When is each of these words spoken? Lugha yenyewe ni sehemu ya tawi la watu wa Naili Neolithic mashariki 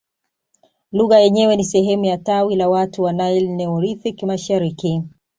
Lugha 0.91 1.19
yenyewe 1.19 1.55
ni 1.55 1.63
sehemu 1.63 2.05
ya 2.05 2.17
tawi 2.17 2.55
la 2.55 2.69
watu 2.69 3.03
wa 3.03 3.13
Naili 3.13 3.47
Neolithic 3.47 4.23
mashariki 4.23 5.03